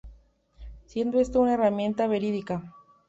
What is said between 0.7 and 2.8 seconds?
Siendo este una herramienta verídica.